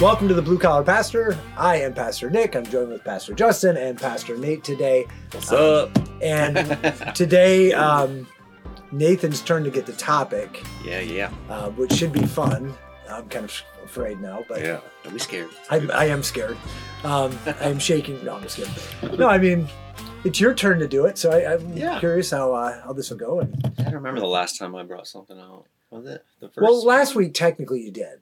[0.00, 1.36] Welcome to the Blue Collar Pastor.
[1.58, 2.56] I am Pastor Nick.
[2.56, 5.06] I'm joined with Pastor Justin and Pastor Nate today.
[5.32, 5.90] What's up?
[6.22, 6.56] And
[7.14, 8.26] today, um,
[8.92, 12.72] Nathan's turn to get the topic, Yeah, yeah, uh, which should be fun.
[13.10, 14.80] I'm kind of afraid now, but yeah.
[15.04, 15.50] Don't be scared.
[15.70, 16.56] I, I am scared.
[17.04, 18.24] Um, I'm shaking.
[18.24, 19.18] No, I'm just kidding.
[19.18, 19.68] No, I mean,
[20.24, 21.98] it's your turn to do it, so I, I'm Yeah.
[22.00, 23.40] curious how uh, how this will go.
[23.40, 25.66] And I don't remember the last time I brought something out.
[25.90, 26.58] Was it the first?
[26.62, 28.20] well, last week technically you did.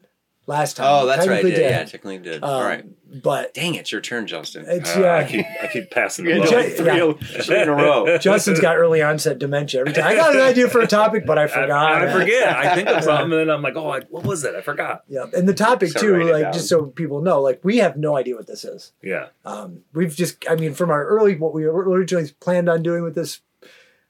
[0.49, 1.45] Last time, Oh, that's right.
[1.45, 1.61] Yeah, did.
[1.61, 2.43] yeah, technically did.
[2.43, 2.83] Um, All right.
[3.23, 4.65] But Dang, it's your turn, Justin.
[4.67, 5.15] it's Uh, yeah.
[5.17, 6.51] I keep I keep passing You're the ball.
[6.51, 6.77] do it
[7.19, 8.17] three, three in a row.
[8.19, 9.81] Justin's got early onset dementia.
[9.81, 11.71] Every time I got an idea for a topic, but I forgot.
[12.03, 12.49] I, I forget.
[12.49, 14.55] I think of something and then I'm like, oh, I, what was it?
[14.55, 15.05] I forgot.
[15.07, 18.17] Yeah, and the topic So too, like just so people know, like we have no
[18.17, 18.93] idea what this is.
[19.03, 19.27] Yeah.
[19.45, 23.15] Um, we've just, I mean, from our early, what we originally planned on doing with
[23.15, 23.41] this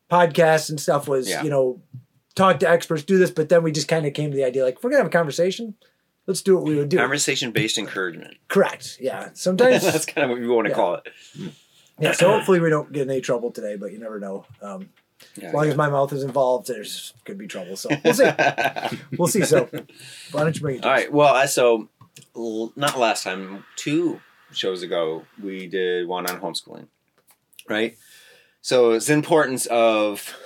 [0.09, 1.43] podcast and stuff was, Yeah.
[1.43, 1.82] you know,
[2.37, 4.65] talk to experts, do this, but then we just kind of came to the idea,
[4.65, 5.74] like, if we're gonna have a conversation,
[6.29, 6.98] let's do what we would do.
[6.98, 8.37] Conversation-based encouragement.
[8.46, 8.98] Correct.
[9.01, 9.30] Yeah.
[9.34, 9.82] Sometimes.
[9.93, 10.76] That's kind of what we want to Yeah.
[10.76, 11.09] call it.
[11.98, 12.12] yeah.
[12.12, 14.46] So hopefully we don't get any trouble today, but you never know.
[14.62, 14.90] Um,
[15.37, 17.74] Yeah, as long as my mouth is involved, there's could be trouble.
[17.76, 18.30] So we'll see.
[19.18, 19.43] we'll see.
[19.45, 19.68] So
[20.30, 20.84] why don't you bring it?
[20.84, 21.12] All right.
[21.12, 21.88] Well, I so
[22.76, 24.21] not last time, two
[24.52, 26.87] shows ago, we did one on homeschooling,
[27.68, 27.96] right?
[28.60, 30.37] So it's the importance of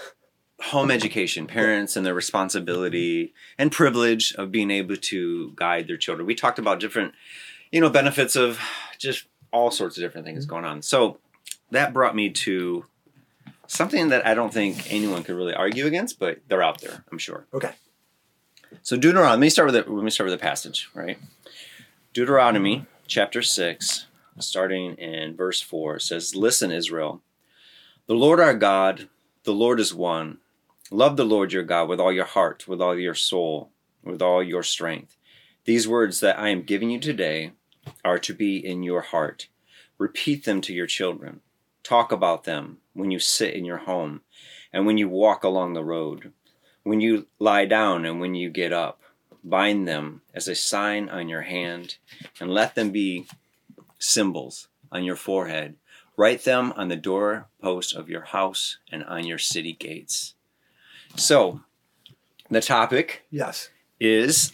[0.63, 6.27] home education, parents and their responsibility and privilege of being able to guide their children.
[6.27, 7.15] We talked about different,
[7.71, 8.61] you know, benefits of
[8.99, 10.83] just all sorts of different things going on.
[10.83, 11.19] So
[11.71, 12.85] that brought me to
[13.67, 17.19] something that I don't think anyone could really argue against, but they're out there, I'm
[17.19, 17.47] sure.
[17.53, 17.73] Okay.
[18.83, 21.19] So Deuteronomy, let me start with the, let me start with the passage, right?
[22.15, 24.07] Deuteronomy chapter 6,
[24.39, 27.21] starting in verse 4, says, Listen, Israel,
[28.07, 29.09] the Lord our God,
[29.45, 30.39] the Lord is one.
[30.93, 33.71] Love the Lord your God with all your heart, with all your soul,
[34.05, 35.17] with all your strength.
[35.65, 37.53] These words that I am giving you today
[38.05, 39.49] are to be in your heart.
[39.97, 41.41] Repeat them to your children.
[41.83, 44.21] Talk about them when you sit in your home
[44.71, 46.35] and when you walk along the road,
[46.83, 49.01] when you lie down and when you get up.
[49.43, 51.97] Bind them as a sign on your hand
[52.39, 53.27] and let them be
[53.99, 55.77] symbols on your forehead.
[56.19, 60.35] Write them on the doorpost of your house and on your city gates.
[61.17, 61.61] So,
[62.51, 63.69] the topic Yes.
[64.01, 64.53] is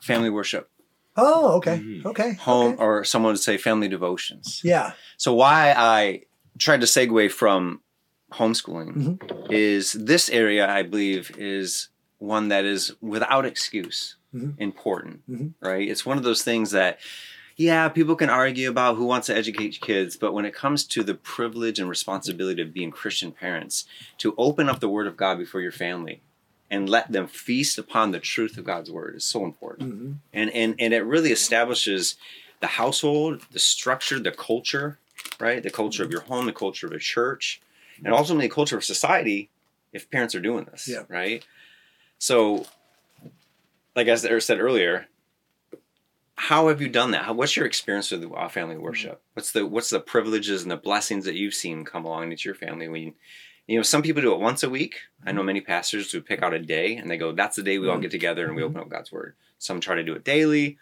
[0.00, 0.70] family worship,
[1.16, 1.78] Oh, okay.
[1.78, 2.04] Mhm.
[2.06, 2.32] Okay.
[2.34, 2.82] home, okay.
[2.82, 4.60] or someone would say family devotions.
[4.62, 4.92] Yeah.
[5.16, 6.22] So, why I
[6.58, 7.80] tried to segue from
[8.32, 9.52] homeschooling Mm-hmm.
[9.52, 11.88] is this area, I believe, is
[12.18, 14.54] one that is without excuse Mhm.
[14.58, 15.54] important, Mhm.
[15.60, 15.88] right?
[15.88, 16.98] It's one of those things that,
[17.56, 21.02] yeah, people can argue about who wants to educate kids, but when it comes to
[21.02, 23.86] the privilege and responsibility of being Christian parents,
[24.18, 26.20] to open up the Word of God before your family
[26.70, 30.50] and let them feast upon the truth of God's Word is so important hmm and
[30.50, 32.16] and and it really establishes
[32.60, 34.98] the household, the structure, the culture,
[35.38, 35.62] right?
[35.62, 37.60] The culture of your home, the culture of a church,
[38.04, 39.48] and ultimately the culture of society.
[39.92, 41.04] If parents are doing this, Yeah.
[41.08, 41.44] right?
[42.18, 42.66] So,
[43.94, 45.06] like as I said earlier,
[46.36, 47.24] how have you done that?
[47.24, 48.80] How, what's your experience with family mm.
[48.80, 49.22] worship?
[49.34, 52.54] What's the what's the privileges and the blessings that you've seen come along into your
[52.54, 53.14] family when you,
[53.66, 54.96] you know some people do it once a week.
[55.24, 55.46] I know mm.
[55.46, 57.96] many pastors who pick out a day and they go, "That's the day we all
[57.96, 58.02] Mhm.
[58.02, 58.76] get together and we mm-hmm.
[58.76, 60.78] open up God's word." Some try to do it daily,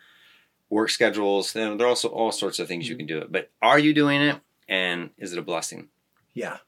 [0.69, 1.55] work schedules.
[1.55, 3.07] You know, there are also all sorts of things you mm-hmm.
[3.07, 3.31] can do it.
[3.31, 5.89] But are you doing it, and is it a blessing?
[6.35, 6.59] Yeah.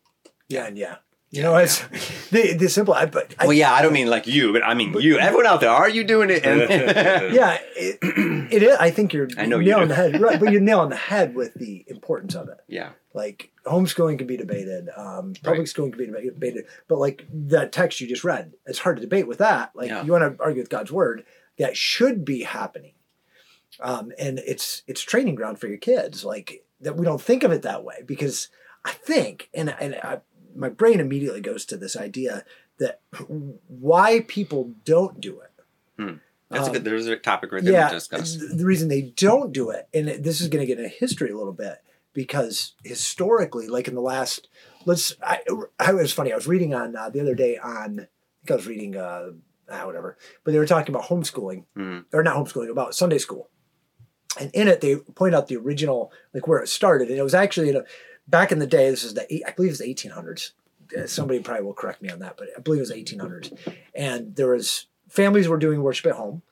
[0.48, 0.66] Yeah.
[0.66, 0.98] And yeah.
[1.30, 1.80] You know, it's
[2.30, 2.94] the the simple.
[2.94, 5.18] I, but I, well, yeah, I don't mean like you, but I mean But- you.
[5.18, 6.44] Everyone out there, are you doing it?
[7.34, 7.98] Yeah, it,
[8.52, 8.76] it is.
[8.78, 9.88] I think you're I know you nailing do.
[9.88, 10.38] the head, right?
[10.38, 12.58] But you're on the head with the importance of it.
[12.68, 15.68] yeah, Like homeschooling can be debated, um, public Right.
[15.68, 19.26] schooling can be debated, but like that text you just read, it's hard to debate
[19.26, 19.72] with that.
[19.74, 20.04] Like Yeah.
[20.04, 21.24] you want to argue with God's word,
[21.58, 22.92] that should be happening,
[23.80, 26.24] um, and it's it's training ground for your kids.
[26.24, 28.48] Like that, we don't think of it that way because
[28.84, 30.20] I think, and and I,
[30.56, 32.44] my brain immediately goes to this idea
[32.78, 33.00] that
[33.68, 35.50] why people don't do it.
[36.50, 36.84] that's a Um, good.
[36.84, 38.36] There's a topic right there yeah, to discuss.
[38.36, 41.36] the reason they don't do it, and this is going to get into history a
[41.36, 41.78] little bit,
[42.12, 44.48] because historically, like in the last,
[44.84, 45.40] let's, I,
[45.78, 46.32] I it was funny.
[46.32, 49.30] I was reading on uh, the other day on, I think I was reading, uh,
[49.70, 52.04] ah, whatever, but they were talking about homeschooling, Mhm.
[52.12, 53.48] or not homeschooling, about Sunday school,
[54.38, 57.34] and in it they point out the original, like where it started, and it was
[57.34, 57.84] actually in a,
[58.28, 58.90] back in the day.
[58.90, 60.52] This is the I believe it's the 1800s.
[60.96, 64.36] Uh, Somebody probably will correct me on that, but I believe it was 1800s, and
[64.36, 66.42] there was families were doing worship at home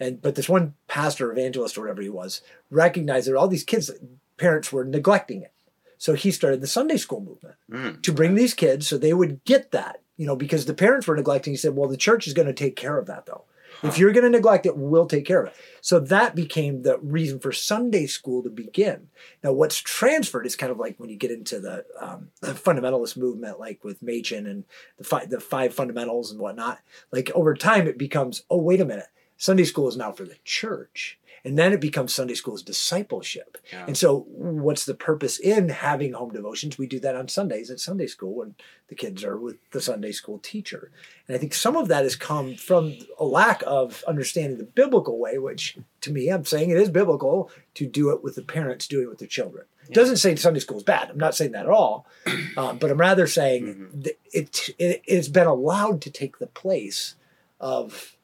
[0.00, 2.40] and but this one pastor evangelist or whatever he was
[2.70, 3.90] recognized that all these kids
[4.38, 5.52] parents were neglecting it
[5.98, 8.02] so he started the sunday school movement Mm.
[8.02, 11.16] to bring these kids so they would get that you know because the parents were
[11.16, 13.44] neglecting he said well the church is going to take care of that though
[13.82, 15.56] If you're going to neglect it, we'll take care of it.
[15.80, 19.08] So that became the reason for Sunday school to begin.
[19.42, 23.16] Now, what's transferred is kind of like when you get into the, um, the fundamentalist
[23.16, 24.64] movement, like with Machen and
[24.96, 26.80] the the five fundamentals and whatnot.
[27.12, 30.36] Like over time, it becomes, oh, wait a minute, Sunday school is now for the
[30.44, 31.18] church.
[31.48, 33.56] And then it becomes Sunday school's discipleship.
[33.72, 33.86] Yeah.
[33.86, 36.76] And so, what's the purpose in having home devotions?
[36.76, 38.54] We do that on Sundays at Sunday school when
[38.88, 40.90] the kids are with the Sunday school teacher.
[41.26, 45.18] And I think some of that has come from a lack of understanding the biblical
[45.18, 48.86] way, which to me, I'm saying it is biblical to do it with the parents
[48.86, 49.64] doing it with their children.
[49.88, 51.08] It doesn't say Sunday school is bad.
[51.08, 52.06] I'm not saying that at all.
[52.58, 54.06] Um, but I'm rather saying Mhm.
[54.34, 57.14] it, it, it's been allowed to take the place
[57.58, 58.16] of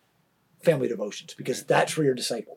[0.63, 2.57] family devotions because that's where you're discipled.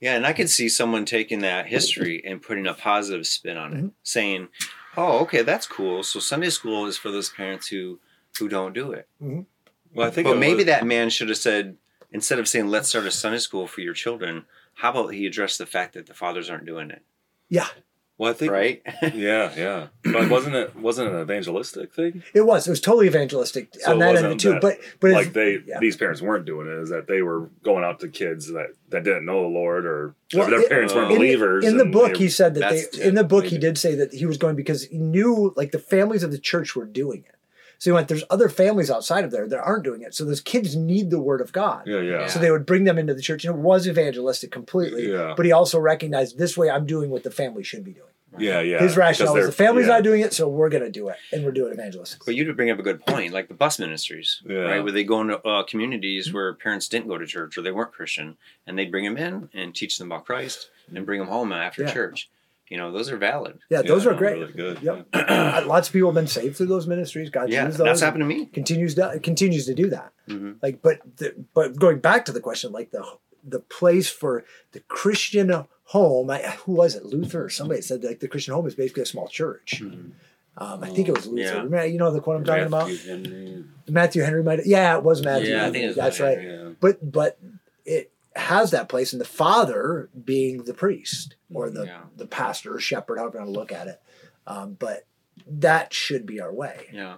[0.00, 3.72] Yeah, and I could see someone taking that history and putting a positive spin on
[3.72, 3.92] it, Mhm.
[4.02, 4.48] saying,
[4.96, 6.02] "Oh, okay, that's cool.
[6.04, 8.00] So Sunday school is for those parents who
[8.38, 11.76] who don't do it." Well, I think But maybe was- that man should have said,
[12.12, 15.58] instead of saying, "Let's start a Sunday school for your children," how about he addressed
[15.58, 17.02] the fact that the fathers aren't doing it,
[17.48, 17.68] Yeah,
[18.18, 18.82] Well, I think right?
[19.14, 19.86] Yeah, yeah.
[20.02, 22.24] But wasn't it wasn't it an evangelistic thing?
[22.34, 22.66] it was.
[22.66, 24.50] It was totally evangelistic So on that end of it too.
[24.54, 25.78] that- but but like they yeah.
[25.78, 29.04] these parents weren't doing it is that they were going out to kids that that
[29.04, 32.14] didn't know the lord or Well, their it- parents weren't in- believers in the book
[32.14, 34.56] they- he said that they in the book he did say that he was going
[34.56, 37.36] because he knew like the families of the church were doing it
[37.78, 40.40] so he went there's other families outside of there that aren't doing it so those
[40.40, 42.26] kids need the word of god yeah yeah, Yeah.
[42.26, 45.34] so they would bring them into the church and it was evangelistic completely Yeah.
[45.36, 48.04] but he also recognized this way i'm doing what the family should be doing
[48.38, 50.82] yeah yeah his rationale was Because the family's they're- not doing it so we're going
[50.84, 53.32] to do it and we're doing evangelistic But you did bring up a good point,
[53.32, 54.58] like the bus ministries, Yeah.
[54.58, 54.82] right?
[54.84, 57.90] Where they go into uh, communities where parents didn't go to church or they weren't
[57.92, 58.36] Christian,
[58.66, 61.82] and they'd bring them in and teach them about Christ and bring them home after
[61.84, 61.92] Yeah.
[61.94, 62.28] church.
[62.70, 63.58] You know, those are valid.
[63.70, 65.06] yeah those Yeah, are great really good Yep.
[65.14, 68.00] Uh, lots of people have been saved through those ministries god Yeah, used those that's
[68.00, 68.46] happened to me.
[68.46, 72.40] continues to continues to do that hmm like but the, but going back to the
[72.40, 73.04] question like the
[73.42, 75.48] the place for the christian
[75.84, 79.04] home I, who was it luther or somebody said like the christian home is basically
[79.04, 80.10] a small church Mhm.
[80.58, 81.62] um, i think it was luther Yeah.
[81.62, 83.64] Remember- you know the quote i'm talking Matthew about Henry.
[83.88, 85.72] matthew henry might yeah it was matthew Yeah, I Henry.
[85.72, 87.38] think it was that's Matthew right yeah but but
[87.86, 92.02] it has that place and the father being the priest or the Yeah.
[92.16, 94.00] the pastor or shepherd however you want to look at it
[94.46, 95.06] um, but
[95.46, 97.16] that should be our way Yeah.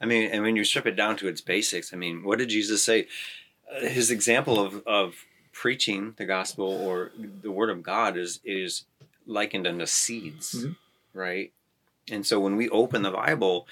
[0.00, 2.50] I mean, and when you strip it down to its basics, I mean, what did
[2.50, 3.06] Jesus say?
[3.72, 5.14] Uh, his example of, of
[5.52, 7.12] preaching the gospel or
[7.42, 8.84] the word of God is is
[9.24, 10.76] likened unto seeds, Mhm.
[11.14, 11.52] right?
[12.10, 13.66] And so when we open the Bible,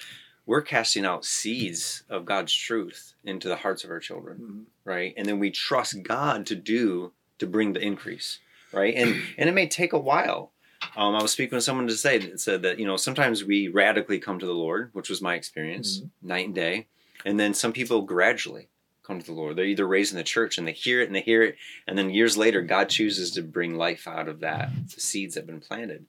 [0.46, 4.64] we're casting out seeds of God's truth into the hearts of our children, Mhm.
[4.84, 5.12] right?
[5.16, 8.38] And then we trust God to do to bring the increase,
[8.72, 8.94] right?
[8.94, 10.52] And and it may take a while.
[10.96, 13.68] Um, I was speaking with someone to say that said that you know sometimes we
[13.68, 16.86] radically come to the Lord, which was my experience, night and day,
[17.24, 18.68] and then some people gradually
[19.02, 19.56] come to the Lord.
[19.56, 21.96] They're either raised in the church and they hear it and they hear it, and
[21.96, 25.46] then years later God chooses to bring life out of that the seeds that have
[25.46, 26.06] been planted.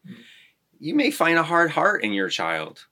[0.79, 2.85] You may find a hard heart in your child,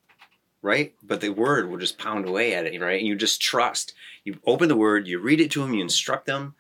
[0.62, 0.94] right?
[1.04, 3.00] But the word will just pound away at it, right?
[3.00, 3.94] And you just trust.
[4.24, 6.56] You open the word, you read it to them, you instruct them,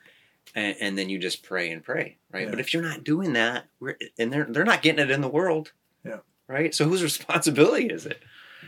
[0.56, 2.44] and, and then you just pray and pray, right?
[2.46, 2.50] Yeah.
[2.50, 5.28] But if you're not doing that, we're, and they're they're not getting it in the
[5.30, 5.72] world,
[6.06, 6.20] Yeah.
[6.48, 6.74] right?
[6.74, 8.22] So whose responsibility is it,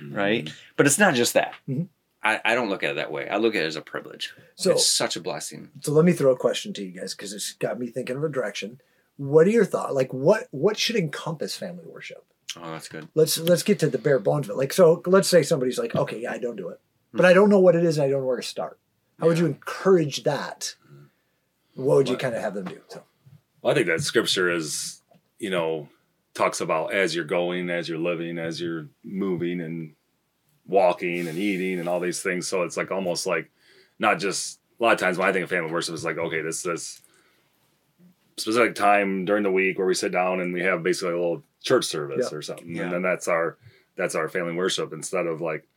[0.10, 0.50] right?
[0.78, 1.54] But it's not just that.
[1.70, 1.88] Mhm.
[2.26, 3.28] I, I don't look at it that way.
[3.28, 4.34] I look at it as a privilege.
[4.56, 5.70] so it's such a blessing.
[5.82, 8.24] So let me throw a question to you guys because it's got me thinking of
[8.24, 8.80] a direction.
[9.18, 9.94] What are your thoughts?
[9.94, 12.26] Like, what what should encompass family worship?
[12.56, 13.10] Oh, that's good.
[13.14, 14.58] Let's let's get to the bare bones of it.
[14.58, 16.80] Like, so let's say somebody's like, okay, yeah, I don't do it,
[17.12, 18.80] but I don't know what it is, and I don't know where to start.
[19.20, 20.76] How would you encourage that?
[21.76, 22.80] What would you kind of have them do?
[22.88, 23.04] So,
[23.62, 25.02] Well, I think that scripture is,
[25.40, 25.90] you know,
[26.34, 29.94] talks about as you're going, as you're living, as you're moving and
[30.68, 32.48] walking and eating and all these things.
[32.48, 33.50] So it's like almost like
[34.00, 36.42] not just a lot of times when I think of family worship, it's like, okay,
[36.42, 37.02] this this
[38.38, 41.44] specific time during the week where we sit down and we have basically a little
[41.62, 42.38] church service Yeah.
[42.38, 42.76] or something.
[42.76, 42.84] Yeah.
[42.84, 43.58] And then that's our
[43.96, 45.68] that's our family worship instead of like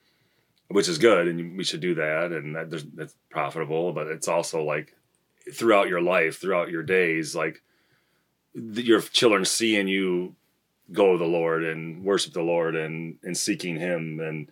[0.69, 4.27] which is good and we should do that and that, there's- that's profitable, but it's
[4.27, 4.95] also like
[5.53, 7.63] throughout your life, throughout your days, like
[8.55, 10.35] th- your children seeing you
[10.93, 14.49] go to the Lord and worship the Lord and and seeking Him and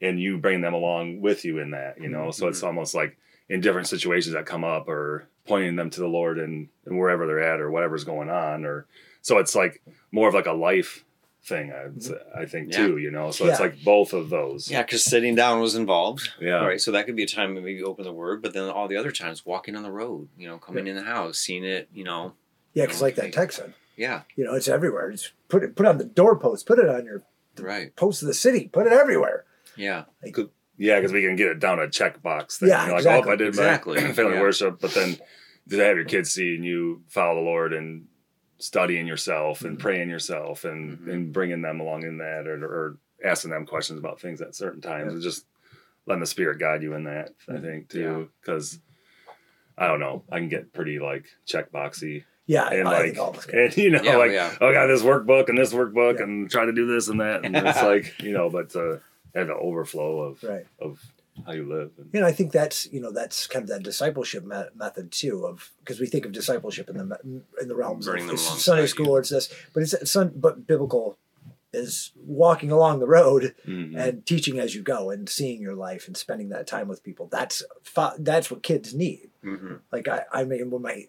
[0.00, 2.30] and you bring them along with you in that, you know.
[2.30, 2.68] So it's mm-hmm.
[2.68, 3.18] almost like
[3.48, 7.26] in different situations that come up or pointing them to the Lord and, and wherever
[7.26, 8.86] they're at or whatever's going on or
[9.22, 11.04] so it's like more of like a life
[11.44, 12.38] thing I'd mm-hmm.
[12.38, 12.78] I think Yeah.
[12.86, 13.30] too, you know.
[13.30, 14.70] So it's like both of those.
[14.70, 16.30] Yeah, because sitting down was involved.
[16.40, 16.64] Yeah.
[16.64, 16.80] Right.
[16.80, 18.96] So that could be a time when maybe open the word, but then all the
[18.96, 22.04] other times walking on the road, you know, coming in the house, seeing it, you
[22.04, 22.34] know.
[22.74, 24.22] yeah, because like that text said, Yeah.
[24.36, 25.10] you know, it's everywhere.
[25.10, 27.22] It's put it put on the doorpost, put it on your
[27.58, 27.94] Right.
[27.96, 29.44] post of the city, put it everywhere.
[29.76, 30.04] Yeah.
[30.76, 32.68] Yeah, because we can get it down a checkbox thing.
[32.68, 34.00] Yeah, You're like, oh, exactly, oh, I did exactly.
[34.12, 34.40] family Yeah.
[34.40, 35.16] worship, but then
[35.70, 38.06] to have your kids seeing you follow the Lord and
[38.58, 41.12] studying yourself and praying yourself and, Mhm.
[41.12, 44.80] and bringing them along in that or, or asking them questions about things at certain
[44.80, 45.46] times and just
[46.06, 48.80] letting the spirit guide you in that i think too because
[49.76, 53.32] i don't know i can get pretty like checkboxy Yeah, and I like think all
[53.32, 54.56] this and you know Yeah, like yeah.
[54.60, 56.24] oh, I got this workbook and this workbook Yeah.
[56.24, 58.96] and try to do this and that and it's like you know but uh
[59.34, 60.66] have an overflow of right.
[60.80, 61.00] of
[61.46, 63.82] how you live and, You know, I think that's you know that's kind of that
[63.82, 67.74] discipleship me- method too of because we think of discipleship in the me- in the
[67.76, 71.18] realms Bring of it's Sunday school or it's this, but it's, it's sun, but biblical
[71.72, 73.94] is walking along the road Mhm.
[73.98, 77.26] and teaching as you go and seeing your life and spending that time with people.
[77.30, 79.30] That's fa- that's what kids need.
[79.42, 81.06] hmm Like I, I mean, when my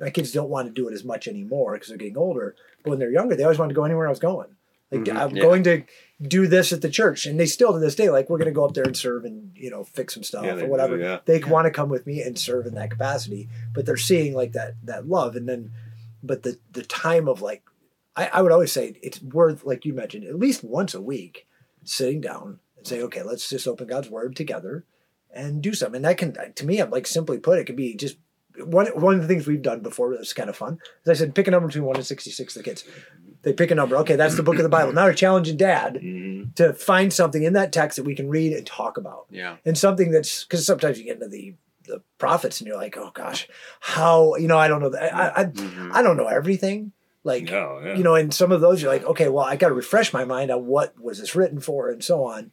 [0.00, 2.54] my kids don't want to do it as much anymore because they're getting older.
[2.82, 4.48] But when they're younger, they always want to go anywhere I was going.
[4.90, 5.42] Like Mhm, I'm yeah.
[5.42, 5.82] going to
[6.20, 8.54] do this at the church, and they still to this day like we're going to
[8.54, 10.68] go up there and serve and you know fix some stuff Yeah, or they do,
[10.68, 10.98] whatever.
[10.98, 11.20] yeah.
[11.24, 14.52] They want to come with me and serve in that capacity, but they're seeing like
[14.52, 15.70] that that love, and then
[16.22, 17.62] but the the time of like
[18.16, 21.46] I, I would always say it's worth like you mentioned at least once a week
[21.84, 24.84] sitting down and say okay let's just open God's word together
[25.30, 25.96] and do something.
[25.96, 28.16] And that can to me I'm like simply put it could be just
[28.64, 30.80] one one of the things we've done before that's kind of fun.
[31.06, 32.54] As I said, pick a number between one and sixty six.
[32.54, 32.82] The kids
[33.42, 33.96] they pick a number.
[33.98, 34.92] Okay, that's the book of the Bible.
[34.92, 36.54] Now they're challenging dad Mhm.
[36.56, 39.56] to find something in that text that we can read and talk about, Yeah.
[39.64, 41.54] and something that's because sometimes you get into the
[41.86, 43.48] the prophets and you're like, oh gosh,
[43.80, 45.90] how you know I don't know that I I, Mhm.
[45.94, 46.92] I don't know everything.
[47.24, 47.94] Like yeah, yeah.
[47.94, 50.24] you know, and some of those you're like, okay, well, I got to refresh my
[50.24, 52.52] mind on what was this written for, and so on.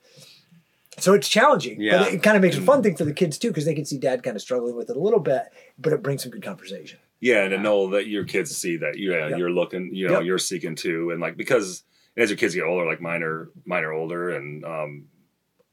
[0.98, 1.98] So it's challenging, Yeah.
[2.04, 3.84] but it kind of makes a fun thing for the kids too, because they can
[3.86, 5.44] see dad kind of struggling with it a little bit,
[5.78, 7.00] but it brings some good conversation.
[7.22, 9.40] Yeah, and to know that your kids see that yeah, Yep.
[9.40, 10.24] you're looking, you know, Yep.
[10.26, 11.84] you're seeking too, and like because
[12.18, 15.08] as your kids get older, like mine are mine are older, and um,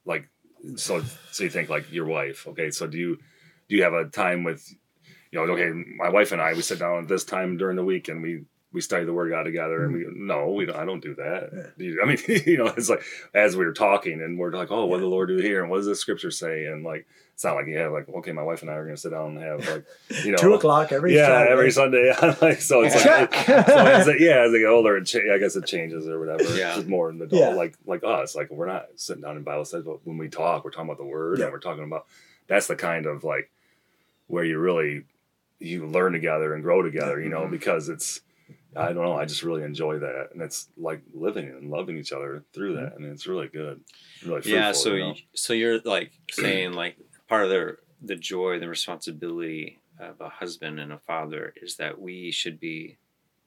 [0.04, 0.28] like
[0.76, 3.16] so so you think like your wife, okay, so do you
[3.68, 4.66] do you have a time with,
[5.30, 7.84] you know, okay, my wife and I we sit down at this time during the
[7.84, 10.84] week and we we study the word God together, and we no, we don't, I
[10.84, 11.72] don't do that.
[11.78, 11.96] Yeah.
[12.02, 13.02] I mean, you know, it's like
[13.34, 15.70] as we were talking and we're like, oh, what did the Lord do here, and
[15.70, 17.06] what does the Scripture say, and like.
[17.34, 19.08] It's not like you have like okay, my wife and I are going to sit
[19.10, 19.86] down and have like
[20.24, 21.22] you know Two o'clock every Sunday.
[21.22, 21.52] yeah, Saturday.
[21.52, 22.36] every Sunday.
[22.46, 23.52] like so, it's like, so
[23.86, 26.42] as it, yeah, as they get older, it cha- I guess it changes or whatever.
[26.54, 26.68] Yeah.
[26.68, 27.48] It's just more an adult, Yeah.
[27.54, 28.36] like like us.
[28.36, 30.98] Like we're not sitting down in Bible study, but when we talk, we're talking about
[30.98, 31.46] the Word, Yeah.
[31.46, 32.06] and we're talking about
[32.48, 33.50] that's the kind of like
[34.26, 35.04] where you really
[35.58, 37.18] you learn together and grow together.
[37.18, 37.50] You know, Mhm.
[37.52, 38.20] because it's
[38.76, 39.14] I don't know.
[39.14, 42.96] I just really enjoy that, and it's like living and loving each other through that,
[42.96, 43.80] and it's really good.
[44.24, 45.14] Really yeah so you know?
[45.34, 46.96] so you're like saying like
[47.28, 52.00] part of the the joy the responsibility of a husband and a father is that
[52.00, 52.98] we should be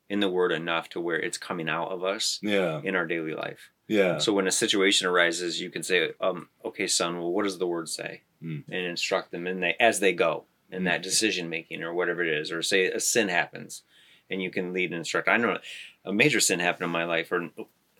[0.09, 3.33] in the word enough to where it's coming out of us yeah, in our daily
[3.33, 7.43] life yeah, so when a situation arises you can say um okay son well what
[7.43, 8.63] does the word say Mm.
[8.67, 12.27] and instruct them in they as they go in that decision making or whatever it
[12.27, 13.83] is or say a sin happens
[14.29, 15.57] and you can lead and instruct i know
[16.05, 17.49] a major sin happened in my life or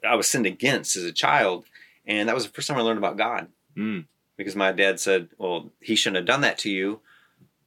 [0.08, 1.66] i was sinned against as a child
[2.06, 4.06] and that was the first time i learned about god Mm.
[4.38, 7.02] because my dad said, "Well, he shouldn't have done that to you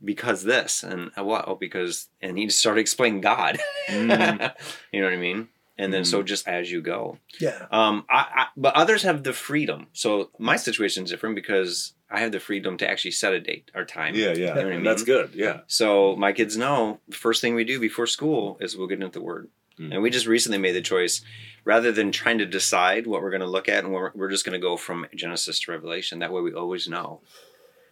[0.03, 1.45] because this." And what?
[1.47, 3.59] Oh, because and he just started explaining God.
[3.89, 4.55] Mm.
[4.93, 5.49] you know what I mean?
[5.77, 7.19] And then so just as you go.
[7.39, 7.67] Yeah.
[7.71, 9.89] Um, I, I but others have the freedom.
[9.93, 13.71] So my situation is different because I have the freedom to actually set a date
[13.75, 14.15] or time.
[14.15, 14.33] yeah, yeah.
[14.33, 15.31] You know I And that's good.
[15.35, 19.03] Yeah, So my kids know the first thing we do before school is we'll get
[19.03, 19.49] into the Word.
[19.79, 19.93] Mm.
[19.95, 21.21] And we just recently made the choice,
[21.65, 24.45] rather than trying to decide what we're going to look at, and we're, we're just
[24.45, 26.19] going to go from Genesis to Revelation.
[26.19, 27.21] That way, we always know.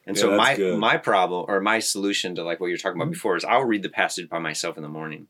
[0.06, 0.78] And Yeah, so my good.
[0.78, 3.12] my problem or my solution to like what you're talking about Mhm.
[3.18, 5.28] before is I'll read the passage by myself in the morning.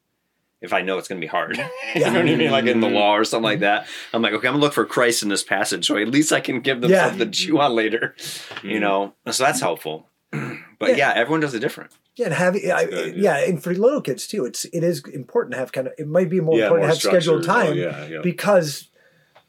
[0.67, 1.57] If I know it's going to be hard,
[1.95, 2.95] you know what I mean, like in the Mhm.
[2.95, 5.43] law or something like that, I'm like, okay, I'm gonna look for Christ in this
[5.43, 7.09] passage, so at least I can give them Yeah.
[7.09, 8.15] something to chew on later,
[8.63, 8.81] you Mm.
[8.81, 9.15] know.
[9.31, 10.09] So that's helpful.
[10.79, 10.97] But Yeah.
[10.97, 11.91] yeah, everyone does it different.
[12.17, 13.39] Yeah, and having I, good, yeah.
[13.39, 16.29] and for little kids too, it's it is important to have kind of it might
[16.29, 18.21] be more yeah, important more to have scheduled time Oh, yeah, yeah.
[18.23, 18.89] because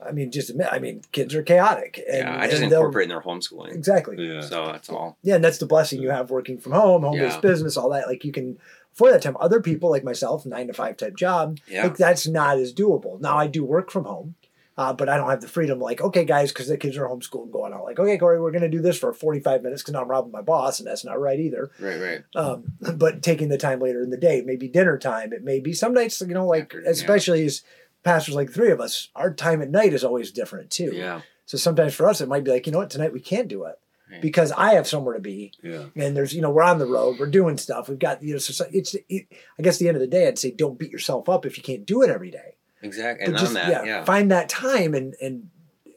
[0.08, 2.80] I mean just admit I mean kids are chaotic and, yeah, I just and they'll-
[2.80, 3.74] incorporate in their homeschooling.
[3.74, 4.42] exactly yeah.
[4.42, 5.18] So that's all.
[5.24, 7.42] yeah and that's the blessing you have working from home home based Yeah.
[7.42, 8.58] business all that like you can
[8.94, 11.84] for that time other people like myself nine to five type job Yeah.
[11.84, 14.36] like that's not as doable now I do work from home.
[14.80, 17.50] Uh, but I don't have the freedom, like, okay, guys, because the kids are homeschooled
[17.50, 20.04] going out, like, okay, Corey, we're going to do this for 45 minutes because now
[20.04, 21.72] I'm robbing my boss, and that's not right either.
[21.80, 22.22] Right, right.
[22.36, 25.34] um, but taking the time later in the day, maybe dinner time.
[25.34, 26.92] It may be some nights, you know, like After- yeah.
[26.92, 27.64] especially as
[28.08, 30.92] pastors like three of us, our time at night is always different too.
[30.94, 31.22] Yeah.
[31.46, 33.66] So sometimes for us, it might be like, you know what, tonight we can't do
[33.66, 33.76] it
[34.22, 35.86] because I have somewhere to be, yeah.
[35.96, 37.90] and there's, you know, we're on the road, we're doing stuff.
[37.90, 38.96] We've got, you know, so it's.
[39.10, 39.28] It,
[39.60, 41.64] I guess the end of the day, I'd say don't beat yourself up if you
[41.64, 42.56] can't do it every day.
[42.82, 43.26] Exactly.
[43.26, 44.06] But And just on that, yeah, yeah.
[44.06, 45.50] find that time and and.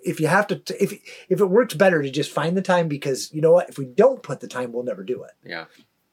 [0.03, 0.95] If you have to, if
[1.29, 3.85] if it works better to just find the time because you know what, if we
[3.85, 5.33] don't put the time, we'll never do it.
[5.45, 5.67] Yeah.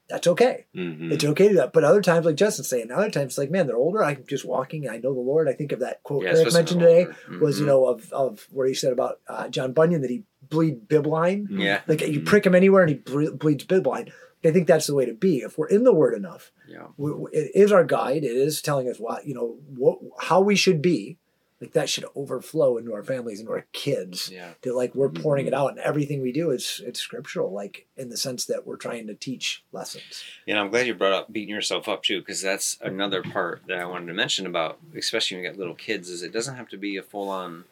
[0.09, 0.65] That's okay.
[0.75, 1.11] Mhm.
[1.11, 1.73] It's okay to do that.
[1.73, 4.03] But other times, like Justin's saying, other times, like, man, they're older.
[4.03, 4.87] I'm just walking.
[4.89, 5.47] I know the Lord.
[5.49, 7.39] I think of that quote Yeah, Eric mentioned today older.
[7.45, 10.87] was, you know, of, of where he said about uh, John Bunyan that he bleed
[10.87, 11.47] bibline.
[11.49, 11.81] Yeah.
[11.87, 12.25] Like you Mhm.
[12.25, 14.11] prick him anywhere and he ble- bleeds bibline.
[14.45, 15.39] I think that's the way to be.
[15.39, 16.87] If we're in the Word enough, Yeah.
[16.95, 18.23] we- it is our guide.
[18.23, 21.17] It is telling us what you know, what how we should be.
[21.59, 24.29] Like that should overflow into our families, into our kids.
[24.31, 24.51] Yeah.
[24.61, 27.51] That like we're pouring it out, and everything we do is it's scriptural.
[27.51, 30.23] Like in the sense that we're trying to teach lessons.
[30.45, 33.63] Yeah, and I'm glad you brought up beating yourself up too, because that's another part
[33.67, 36.55] that I wanted to mention about, especially when you got little kids, is it doesn't
[36.57, 37.63] have to be a full on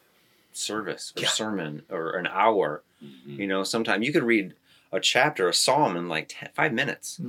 [0.51, 1.27] service or Yeah.
[1.29, 2.81] sermon or an hour.
[3.03, 3.37] Mhm.
[3.39, 4.53] You know, sometimes you could read
[4.91, 7.19] a chapter, a psalm in like 10, five minutes,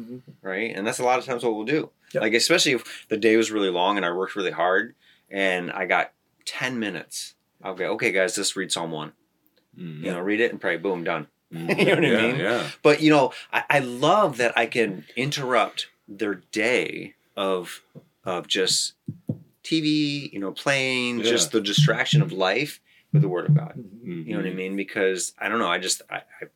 [0.40, 0.75] right?
[0.75, 1.90] And that's a lot of times what we'll do.
[2.14, 2.22] Yep.
[2.22, 4.94] Like, especially if the day was really long and I worked really hard
[5.30, 6.12] and I got
[6.47, 7.35] 10 minutes.
[7.62, 9.12] I'll go, okay, guys, just read Psalm 1.
[9.79, 10.05] Mhm.
[10.05, 11.26] You know, read it and pray, boom, done.
[11.53, 11.69] Mhm.
[11.79, 12.37] You know what I mean?
[12.41, 12.71] Yeah.
[12.83, 17.83] But you know, I, I love that I can interrupt their day of
[18.25, 18.95] of just
[19.62, 21.25] TV, you know, playing, Yeah.
[21.31, 22.81] just the distraction of life
[23.12, 23.75] with the Word of God.
[23.76, 24.26] Mhm.
[24.26, 24.76] You know what I mean?
[24.76, 26.47] Because I don't know, I just I, I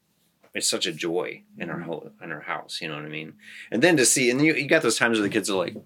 [0.55, 2.81] it's such a joy in our whole in our house.
[2.81, 3.35] You know what I mean?
[3.71, 5.77] And then to see, and you, you got those times where the kids are like,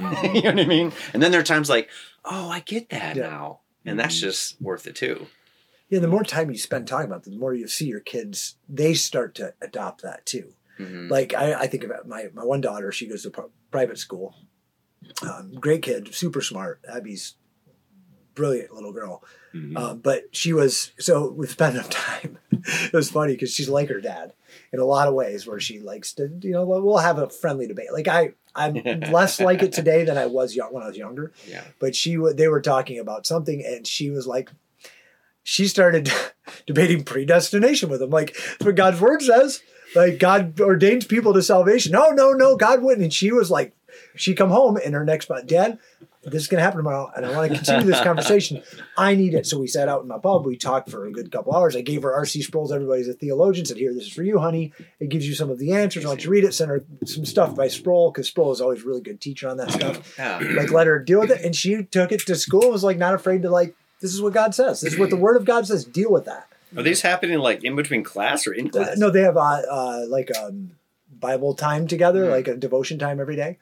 [0.34, 0.92] you know what I mean?
[1.12, 1.88] And then there are times like,
[2.24, 3.28] oh, I get that Yeah.
[3.28, 4.20] now, and that's Mhm.
[4.20, 5.26] just worth it too.
[5.88, 8.56] Yeah, the more time you spend talking about it, the more you see your kids,
[8.68, 10.54] they start to adopt that too.
[10.78, 11.10] Mhm.
[11.10, 12.92] Like I, I think about my my one daughter.
[12.92, 14.36] She goes to pri- private school.
[15.22, 16.80] Um, great kid, super smart.
[16.88, 17.34] Abby's
[18.34, 19.24] brilliant little girl.
[19.54, 19.76] Mhm.
[19.76, 22.38] Um, but she was so we spent enough time.
[22.84, 24.32] it was funny because she's like her dad
[24.72, 27.66] in a lot of ways, where she likes to, you know, we'll have a friendly
[27.66, 27.92] debate.
[27.92, 28.74] Like I, I'm
[29.10, 31.32] less like it today than I was young when I was younger.
[31.46, 34.50] yeah, But she, they were talking about something, and she was like,
[35.42, 36.10] she started
[36.66, 38.10] debating predestination with him.
[38.10, 39.62] Like that's what God's word says.
[39.94, 41.92] Like God ordains people to salvation.
[41.92, 43.02] No, no, no, God wouldn't.
[43.02, 43.74] And she was like,
[44.16, 45.78] she come home and her next month, Dad,
[46.22, 48.62] this is gonna happen tomorrow, and I want to continue this conversation.
[48.98, 49.46] I need it.
[49.46, 50.44] So we sat out in my pub.
[50.44, 51.74] We talked for a good couple hours.
[51.74, 52.42] I gave her R.C.
[52.42, 53.64] Sproul's Everybody's a Theologian.
[53.64, 54.72] Said, "Here, this is for you, honey.
[54.98, 56.04] It gives you some of the answers.
[56.04, 56.52] I want you to read it.
[56.52, 59.56] Send her some stuff by Sproul because Sproul is always a really good teacher on
[59.56, 60.14] that stuff.
[60.18, 60.40] yeah.
[60.56, 62.64] Like, let her deal with it, and she took it to school.
[62.64, 63.74] and Was like not afraid to like.
[64.02, 64.82] This is what God says.
[64.82, 65.86] This is what the Word of God says.
[65.86, 66.48] Deal with that.
[66.76, 68.98] Are these happening like in between class or in class?
[68.98, 70.72] No, they have uh, uh, like um,
[71.18, 72.30] Bible time together, Mm.
[72.30, 73.58] like a devotion time every day.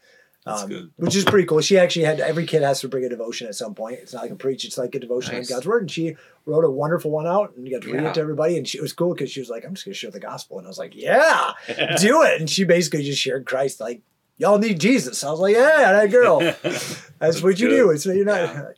[0.49, 0.91] That's Um, good.
[0.97, 1.61] Which is pretty cool.
[1.61, 3.99] She actually had every kid has to bring a devotion at some point.
[4.01, 5.51] It's not like a preach; it's like a devotion Nice.
[5.51, 5.83] on God's word.
[5.83, 8.09] And she wrote a wonderful one out, and you got to read Yeah.
[8.11, 8.57] it to everybody.
[8.57, 10.21] And she, it was cool because she was like, "I'm just going to share the
[10.21, 11.53] gospel," and I was like, "Yeah,
[11.99, 14.01] do it." And she basically just shared Christ, like,
[14.39, 16.41] "Y'all need Jesus." I was like, "Yeah, that girl."
[17.19, 17.91] That's what you do.
[17.91, 18.75] It's you're not.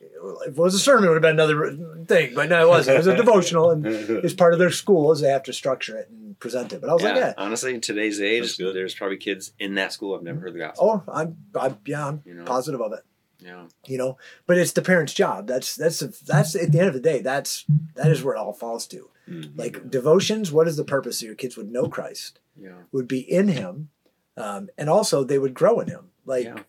[0.47, 2.95] If it was a sermon, it would have been another thing, but no, it wasn't.
[2.97, 5.97] It was a devotional, and it's part of their school is they have to structure
[5.97, 6.81] it and present it.
[6.81, 8.75] But I was yeah, like, yeah, honestly, in today's age, good.
[8.75, 11.03] there's probably kids in that school I've never heard the gospel.
[11.07, 13.01] oh, I'm, I'm, yeah, I'm You know, positive of it.
[13.39, 15.47] yeah, You know, but it's the parent's job.
[15.47, 17.21] That's that's that's at the end of the day.
[17.21, 19.11] That's that is where it all falls to.
[19.29, 19.57] Mhm.
[19.57, 20.51] Like devotions.
[20.51, 21.21] What is the purpose?
[21.21, 23.91] So your kids would know Christ, yeah, would be in Him,
[24.37, 26.11] um, and also they would grow in Him.
[26.27, 26.63] Like yeah.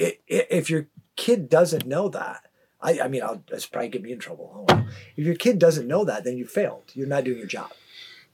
[0.00, 2.46] i i if your kid doesn't know that,
[2.80, 4.64] I, I mean, I'll, that's probably get me in trouble.
[4.70, 4.86] Oh,
[5.16, 6.84] If your kid doesn't know that, then you failed.
[6.94, 7.72] You're not doing your job,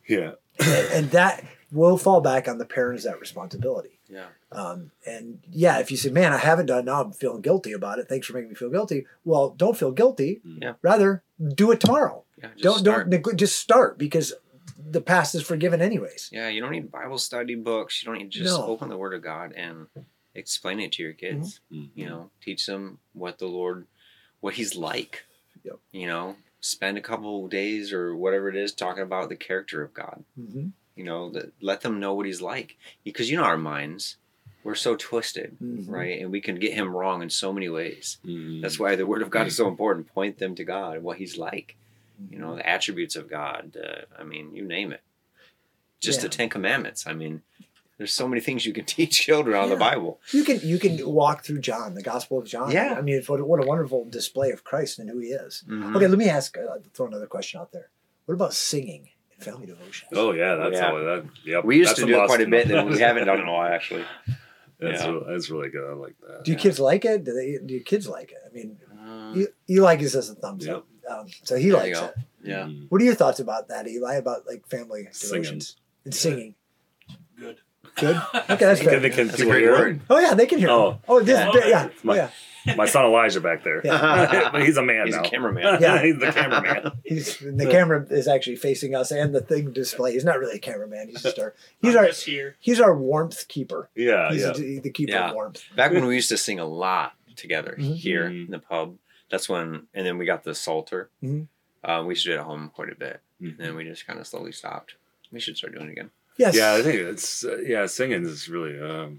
[0.09, 0.33] yeah.
[0.61, 3.99] and, and that will fall back on the parent as that responsibility.
[4.09, 4.27] yeah.
[4.53, 7.73] Um, and yeah, if you say, "Man, I haven't done it now, I'm feeling guilty
[7.73, 8.09] about it.
[8.09, 10.40] Thanks for making me feel guilty." Well, don't feel guilty.
[10.45, 10.75] Yeah.
[10.83, 12.23] Rather, do it tomorrow.
[12.40, 13.11] yeah just don't start.
[13.11, 14.33] don't neg- just start because
[14.79, 16.31] the past is forgiven anyways.
[16.33, 18.01] Yeah, you don't need Bible study books.
[18.03, 18.64] You don't need just No.
[18.67, 19.88] open the Word of God and
[20.37, 21.59] explain it to your kids.
[21.73, 21.90] Mhm.
[21.97, 23.87] You know, teach them what the Lord,
[24.40, 25.25] what He's like.
[25.64, 25.79] Yep.
[25.90, 29.92] You know, spend a couple days or whatever it is talking about the character of
[29.92, 30.24] God.
[30.40, 30.68] Mm-hmm.
[30.96, 34.16] You know, that let them know what He's like because you know our minds,
[34.62, 35.88] we're so twisted, Mhm.
[35.90, 36.20] right?
[36.20, 38.18] And we can get Him wrong in so many ways.
[38.24, 38.62] Mhm.
[38.62, 40.07] That's why the Word of God is so important.
[40.09, 41.77] Point them to God, what He's like.
[42.31, 43.77] You know, the attributes of God.
[43.77, 45.03] Uh, I mean, you name it.
[46.00, 47.07] Just the Ten Commandments.
[47.07, 47.42] I mean,
[47.98, 50.20] there's so many things you can teach children on of the Bible.
[50.33, 52.70] You can you can walk through John, the Gospel of John.
[52.70, 52.94] Yeah.
[52.98, 55.64] I mean, it's what, what a wonderful display of Christ and who He is.
[55.68, 55.94] Mhm.
[55.96, 56.57] Okay, let me ask.
[56.59, 57.90] Uh, throw another question out there.
[58.26, 60.09] What about singing in family devotion?
[60.14, 60.90] Oh yeah, that's Yeah.
[60.90, 61.24] all that.
[61.44, 61.64] Yep.
[61.64, 63.48] We used that's to do it quite a bit, and we haven't done it in
[63.48, 64.04] a while, actually.
[64.80, 65.12] That's, Yeah.
[65.12, 65.88] re- that's really good.
[65.88, 66.44] I like that.
[66.44, 67.22] Do your kids like it?
[67.24, 67.59] Do they?
[67.64, 68.38] Do your kids like it?
[68.44, 70.76] I mean, Uh, E- Eli gives us a thumbs Yep.
[70.76, 70.87] up,
[71.20, 72.14] um, so he There likes it.
[72.42, 72.64] yeah.
[72.64, 72.87] Mhm.
[72.90, 74.14] What are your thoughts about that, Eli?
[74.16, 75.42] About like family Singing.
[75.42, 76.54] devotions and singing?
[77.38, 77.59] Good.
[77.96, 78.16] Good.
[78.35, 79.00] Okay, that's Can, fair.
[79.00, 80.00] they- can That's a people great hear word.
[80.11, 80.70] Oh yeah, they can hear.
[80.70, 81.00] Oh.
[81.09, 81.38] Oh, this.
[81.38, 81.66] Yeah.
[81.66, 81.88] Yeah.
[81.90, 82.30] Oh, My- yeah.
[82.76, 83.80] my son Elijah back there.
[83.85, 84.48] Yeah.
[84.52, 85.22] but he's a man He's now.
[85.22, 85.62] a cameraman.
[85.80, 86.02] Yeah.
[86.02, 86.92] he's the cameraman.
[87.04, 90.12] He's the camera is actually facing us and the thing display.
[90.12, 91.09] He's not really a cameraman.
[91.09, 92.57] He's just our he's our just here.
[92.61, 93.88] he's our warmth keeper.
[93.94, 94.52] Yeah, He's yeah.
[94.52, 95.28] the, the keeper Yeah.
[95.28, 95.62] of warmth.
[95.76, 97.96] Back when we used to sing a lot together Mhm.
[97.96, 98.46] here Mhm.
[98.46, 98.96] in the pub,
[99.30, 101.11] that's when, and then we got the Psalter.
[101.22, 101.48] Mhm.
[101.83, 103.20] Uh, we used to do it at home quite a bit.
[103.42, 103.59] Mhm.
[103.59, 104.94] And then we just kind of slowly stopped.
[105.33, 106.11] We should start doing it again.
[106.37, 106.57] Yes.
[106.57, 109.12] Yeah, I think it's uh, yeah, singing is really a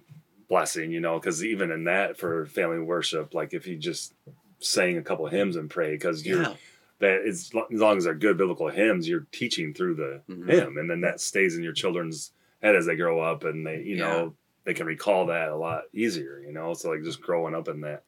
[0.47, 4.13] blessing, you know, because even in that for family worship, like if you just
[4.59, 6.51] sang a couple hymns and pray, because you're
[6.99, 10.45] that it's as long as they're good biblical hymns, you're teaching through the Mhm.
[10.47, 13.81] hymn, and then that stays in your children's head as they grow up, and they
[13.81, 13.97] you Yeah.
[13.97, 16.73] know they can recall that a lot easier, you know.
[16.73, 18.03] So like just growing up in that,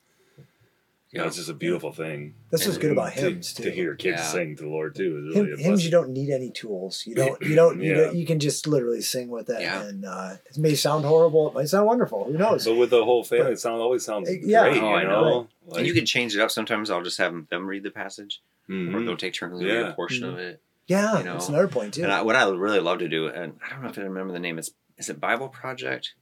[1.12, 1.28] you know, Yeah.
[1.28, 2.36] it's just a beautiful thing.
[2.52, 3.64] That's what's good about to, hymns too.
[3.64, 4.24] to hear kids Yeah.
[4.26, 7.04] sing to the Lord too is Hymn- really a hymns you don't need any tools.
[7.08, 7.98] You don't you don't you, Yeah.
[8.06, 9.84] don't, you can just literally sing with it Yeah.
[9.84, 12.26] and uh, it may sound horrible, it might sound wonderful.
[12.26, 12.64] Who knows?
[12.64, 14.68] So with the whole family, it sound always sounds Yeah.
[14.70, 14.82] great.
[14.84, 15.48] Oh, you I know, know.
[15.68, 16.52] Like, and you can change it up.
[16.52, 19.06] Sometimes I'll just have them read the passage, or mhm.
[19.06, 19.90] they'll take turns reading Yeah.
[19.90, 20.62] a portion of it.
[20.88, 22.04] yeah, you know, that's another point too.
[22.04, 24.32] And I, what I really love to do, and I don't know if I remember
[24.34, 24.58] the name.
[24.60, 26.14] It's is it Bible Project,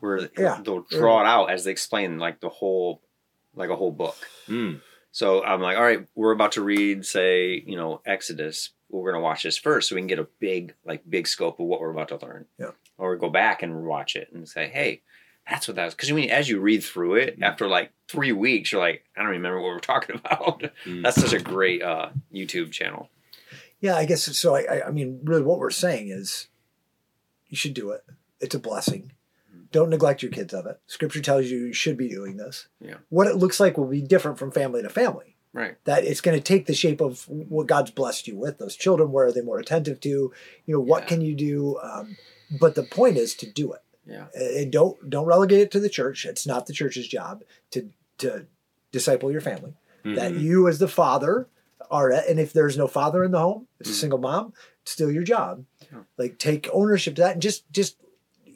[0.00, 0.60] where Yeah.
[0.64, 3.00] they'll draw it out as they explain like the whole,
[3.58, 4.16] like a whole book.
[4.48, 4.80] Mm.
[5.10, 8.70] So I'm like, all right, we're about to read, say, you know, Exodus.
[8.90, 11.66] We're gonna watch this first, so we can get a big, like, big scope of
[11.66, 12.46] what we're about to learn.
[12.58, 12.70] Yeah.
[12.96, 15.02] Or go back and watch it and say, hey,
[15.48, 15.94] that's what that was.
[15.94, 17.42] Because I mean, as you read through it, Mm.
[17.42, 20.62] after like three weeks, you're like, I don't remember what we're talking about.
[20.86, 21.02] Mm.
[21.02, 23.10] That's such a great uh, YouTube channel.
[23.80, 24.54] Yeah, I guess so.
[24.56, 26.48] I, I, I mean, really, what we're saying is,
[27.48, 28.02] you should do it.
[28.40, 29.12] It's a blessing.
[29.72, 30.80] Don't neglect your kids of it.
[30.86, 32.68] Scripture tells you you should be doing this.
[32.80, 32.96] Yeah.
[33.10, 35.36] What it looks like will be different from family to family.
[35.52, 35.76] Right.
[35.84, 38.58] That it's going to take the shape of what God's blessed you with.
[38.58, 40.08] Those children, where are they more attentive to?
[40.08, 40.32] You
[40.66, 41.08] know, what Yeah.
[41.08, 41.78] can you do?
[41.82, 42.16] Um,
[42.60, 43.80] but the point is to do it.
[44.06, 44.26] Yeah.
[44.34, 46.24] And don't don't relegate it to the church.
[46.24, 48.46] It's not the church's job to to
[48.92, 50.40] disciple your family that Mhm.
[50.40, 51.48] you as the father
[51.90, 53.96] are and if there's no father in the home it's a Mhm.
[53.96, 54.52] single mom
[54.82, 56.04] it's still your job Yeah.
[56.16, 57.96] like take ownership to that and just just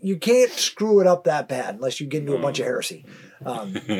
[0.02, 3.04] you can't screw it up that bad unless you get into a bunch of heresy
[3.44, 3.94] um, I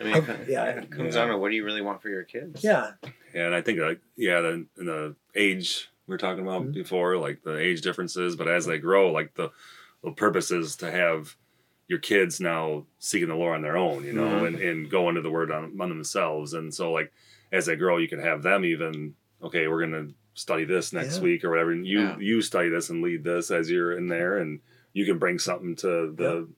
[0.00, 1.20] mean, I- yeah, it comes yeah.
[1.20, 2.62] down to what do you really want for your kids?
[2.64, 2.92] yeah
[3.34, 6.72] Yeah, and I think like yeah, the, in the age we were talking about Mhm.
[6.74, 9.50] before, like the age differences, but as they grow, like the
[10.02, 11.36] the purpose is to have
[11.88, 14.46] your kids now seeking the Lord on their own, you know, Mhm.
[14.46, 17.12] and, and go into the Word on, on themselves, and so like
[17.52, 21.22] as they grow, you can have them even okay, we're gonna study this next Yeah.
[21.24, 22.18] week or whatever, and you Yeah.
[22.18, 24.60] you study this and lead this as you're in there, and
[24.92, 26.48] you can bring something to the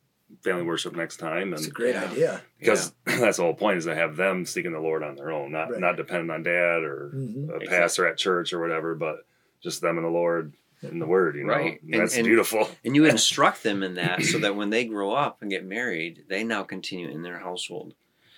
[0.43, 2.05] family worship next time, And it's a great Yeah.
[2.11, 5.33] idea because that's the whole point is to have them seeking the Lord on their
[5.33, 5.81] own, not Right.
[5.81, 7.67] not dependent on dad or hmm a Exactly.
[7.69, 9.27] pastor at church or whatever, but
[9.63, 11.53] just them and the Lord and the Word, you know.
[11.53, 11.83] Right.
[11.83, 12.69] And And- that's and- beautiful.
[12.85, 16.25] And you instruct them in that so that when they grow up and get married,
[16.29, 17.95] they now continue in their household.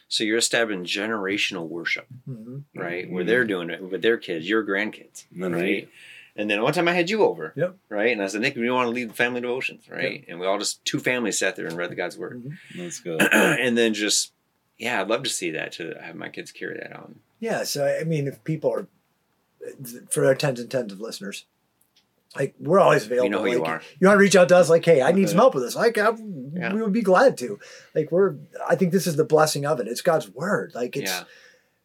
[0.09, 3.07] So you're establishing generational worship, hmm right?
[3.07, 3.11] Mhm.
[3.13, 5.89] Where they're doing it with their kids, your grandkids, And then right?
[6.35, 7.77] And then one time I had you over, Yep.
[7.91, 8.11] right?
[8.13, 10.25] And I said, Nick, we want to lead the family devotions, right?
[10.29, 12.81] And we all just two families sat there and read the God's word, mm-hmm.
[12.83, 13.21] That's good.
[13.33, 14.33] and then just
[14.79, 17.17] yeah, I'd love to see that to have my kids carry that on.
[17.39, 18.87] yeah so i mean if people are
[20.11, 21.45] for our tens and tens of listeners
[22.37, 23.83] like we're always available We know who you are.
[24.01, 25.77] you want to reach out to us like hey i need some help with this
[25.77, 26.11] like I,
[26.55, 26.73] Yeah.
[26.73, 27.61] we would be glad to
[27.95, 28.37] like we're
[28.69, 31.25] i think this is the blessing of it it's god's word like it's yeah,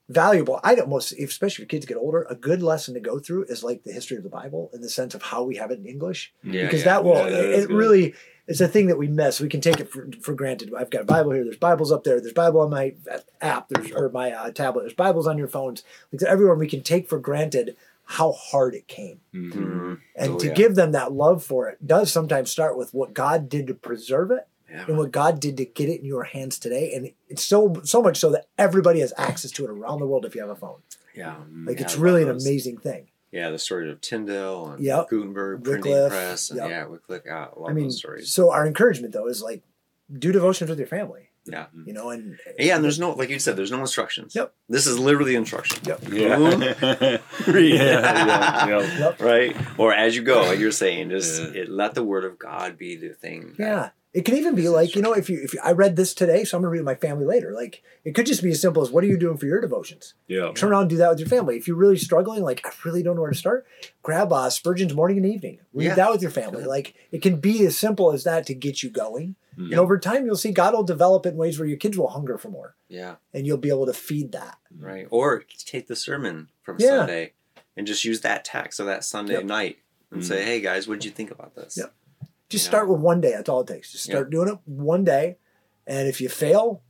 [0.09, 0.59] valuable.
[0.63, 3.63] I don't most especially if kids get older a good lesson to go through is
[3.63, 5.85] like the history of the bible in the sense of how we have it in
[5.85, 6.33] english.
[6.43, 6.85] Yeah, because yeah.
[6.85, 8.13] that will Yeah, it really
[8.47, 9.41] is a thing that we miss.
[9.41, 10.73] We can take it for, for granted.
[10.73, 11.43] I've got a bible here.
[11.43, 12.21] There's bibles up there.
[12.21, 12.93] There's bible on my
[13.41, 13.67] app.
[13.67, 14.83] There's or my uh, tablet.
[14.83, 15.83] There's bibles on your phones.
[16.13, 19.19] Like everywhere we can take for granted how hard it came.
[19.35, 19.51] Mhm.
[19.51, 19.99] Mhm.
[20.15, 23.49] and Oh, to give them that love for it does sometimes start with what god
[23.49, 24.85] did to preserve it yeah.
[24.87, 28.01] and what god did to get it in your hands today and it's so so
[28.01, 30.55] much so that everybody has access to it around the world if you have a
[30.55, 30.79] phone
[31.15, 31.35] yeah.
[31.51, 35.09] Mm, like Yeah, it's really an amazing thing Yeah, the story of Tyndale and Yep.
[35.09, 36.69] Gutenberg printing Wycliffe, press, and yep.
[36.69, 37.23] yeah, Wycliffe.
[37.25, 38.31] Yeah, I love i mean those stories.
[38.31, 39.63] so our encouragement though is like
[40.11, 41.65] do devotions with your family Yeah.
[41.75, 41.87] Mm.
[41.87, 44.35] you know and Yeah, and there's no, like you said, there's no instructions.
[44.35, 44.53] Yep.
[44.69, 45.79] This is literally instruction.
[45.85, 45.99] Yep.
[46.11, 46.35] Yeah.
[46.37, 46.61] Boom.
[47.01, 47.17] yeah.
[47.47, 48.67] Yeah.
[48.67, 48.99] yeah.
[48.99, 49.21] Yep.
[49.21, 49.55] Right?
[49.77, 51.61] Or as you go, like you're saying, just Yeah.
[51.61, 53.55] it, let the word of God be the thing.
[53.57, 53.89] that- Yeah.
[54.17, 56.43] It can even be like, you know, if you if you, I read this today,
[56.43, 57.51] so I'm gonna read it with my family later.
[57.53, 60.15] Like it could just be as simple as what are you doing for your devotions?
[60.27, 60.51] Yeah.
[60.55, 61.55] Turn around and do that with your family.
[61.55, 63.67] If you're really struggling, like I really don't know where to start,
[64.01, 65.59] grab uh, Spurgeon's morning and evening.
[65.71, 65.95] Read Yeah.
[65.95, 66.63] that with your family.
[66.63, 66.67] Good.
[66.67, 69.35] Like it can be as simple as that to get you going.
[69.55, 69.65] Mhm.
[69.65, 72.09] And over time you'll see God will develop it in ways where your kids will
[72.09, 72.75] hunger for more.
[72.87, 73.17] Yeah.
[73.35, 74.57] And you'll be able to feed that.
[74.79, 75.05] Right.
[75.11, 77.01] Or take the sermon from Yeah.
[77.01, 77.33] Sunday
[77.75, 79.43] and just use that text of that Sunday Yep.
[79.45, 79.77] night
[80.11, 80.25] and Mhm.
[80.25, 81.77] say, hey guys, what did you think about this?
[81.77, 81.93] Yep.
[82.49, 82.69] Just Yeah.
[82.69, 83.31] start with one day.
[83.31, 83.91] That's all it takes.
[83.91, 85.37] Just start doing it one day.
[85.85, 86.81] And if you fail,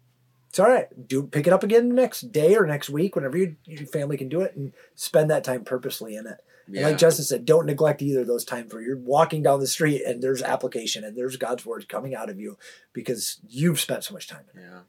[0.50, 1.08] it's all right.
[1.08, 4.18] Do pick it up again the next day or next week, whenever you, your family
[4.18, 6.38] can do it, and spend that time purposely in it.
[6.68, 9.68] And like Justin said, don't neglect either of those times where you're walking down the
[9.68, 12.58] street and there's application and there's God's word coming out of you
[12.92, 14.66] because you've spent so much time in it.
[14.66, 14.80] yeah.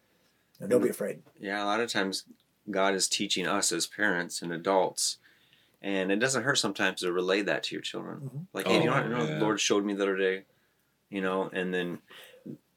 [0.61, 1.23] And don't be afraid.
[1.39, 2.25] Yeah, a lot of times
[2.69, 5.19] God is teaching us as parents and adults.
[5.81, 8.23] And it doesn't hurt sometimes to relay that to your children.
[8.35, 8.47] Mhm.
[8.53, 9.35] Like, hey, Oh, you know, what, you know, yeah.
[9.39, 10.47] the Lord showed me the other day,
[11.11, 11.99] you know, and then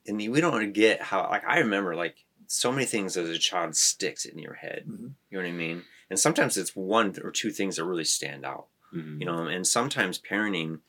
[0.08, 2.16] and we don't get how like I remember like
[2.48, 4.86] so many things as a child sticks in your head.
[4.88, 5.12] Mhm.
[5.30, 5.84] You know what I mean?
[6.10, 8.68] And sometimes it's one or two things that really stand out.
[8.94, 9.20] Mhm.
[9.20, 10.80] You know, and sometimes parenting,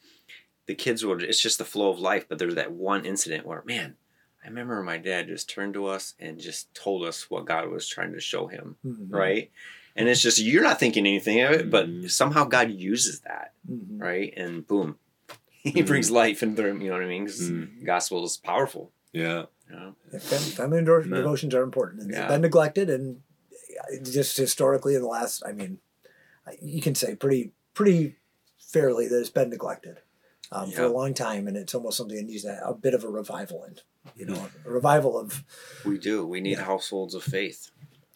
[0.66, 3.62] the kids will it's just the flow of life, but there's that one incident where,
[3.64, 3.96] man,
[4.44, 7.86] I remember my dad just turned to us and just told us what God was
[7.86, 9.06] trying to show him Mhm.
[9.10, 9.50] right?
[9.94, 12.10] And it's just you're not thinking anything of it, but Mhm.
[12.10, 14.00] somehow God uses that, Mhm.
[14.00, 14.32] right?
[14.36, 14.98] And boom,
[15.74, 15.86] He Mhm.
[15.86, 16.80] brings life into them.
[16.80, 17.26] You know what I mean?
[17.26, 18.92] 'Cause the gospel is powerful.
[19.12, 19.46] Yeah.
[19.70, 19.94] You know?
[20.12, 21.16] Yeah, family devo- No.
[21.18, 22.02] devotions are important.
[22.02, 22.20] And Yeah.
[22.22, 23.22] They've been neglected, and
[24.02, 25.78] just historically in the last, I mean,
[26.60, 28.16] you can say pretty pretty
[28.58, 30.00] fairly that it's been neglected
[30.50, 33.04] um, for a long time, and it's almost something that needs a, a bit of
[33.04, 33.76] a revival in.
[34.16, 35.44] You know, a revival of
[35.86, 36.26] We do.
[36.26, 36.64] We need Yeah.
[36.64, 37.70] households of faith.